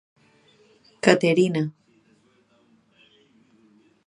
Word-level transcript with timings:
Caterina. 1.03 1.63